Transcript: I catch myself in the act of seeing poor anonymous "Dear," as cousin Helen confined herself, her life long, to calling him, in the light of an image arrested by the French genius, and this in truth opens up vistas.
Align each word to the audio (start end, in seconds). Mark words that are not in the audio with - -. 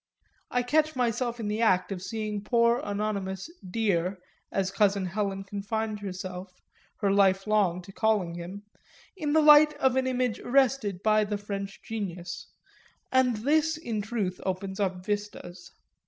I 0.49 0.63
catch 0.63 0.95
myself 0.95 1.39
in 1.39 1.47
the 1.47 1.61
act 1.61 1.91
of 1.91 2.01
seeing 2.01 2.43
poor 2.43 2.81
anonymous 2.83 3.51
"Dear," 3.63 4.17
as 4.51 4.71
cousin 4.71 5.05
Helen 5.05 5.43
confined 5.43 5.99
herself, 5.99 6.59
her 7.01 7.11
life 7.11 7.45
long, 7.45 7.83
to 7.83 7.91
calling 7.91 8.33
him, 8.33 8.63
in 9.15 9.33
the 9.33 9.41
light 9.43 9.75
of 9.75 9.95
an 9.95 10.07
image 10.07 10.39
arrested 10.39 11.03
by 11.03 11.23
the 11.23 11.37
French 11.37 11.83
genius, 11.83 12.47
and 13.11 13.35
this 13.45 13.77
in 13.77 14.01
truth 14.01 14.41
opens 14.43 14.79
up 14.79 15.05
vistas. 15.05 15.69